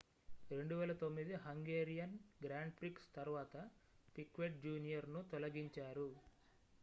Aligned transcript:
2009 0.51 1.03
Hungarian 1.43 2.15
Grand 2.41 2.73
Prix 2.79 3.07
తరువాత 3.17 3.53
Piquet 4.15 4.57
junior 4.65 5.09
ను 5.09 5.23
తొలగించారు 5.31 6.09